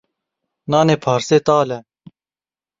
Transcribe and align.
Nanê 0.71 0.95
parsê 1.05 1.37
tal 1.47 1.67
e. 1.77 1.79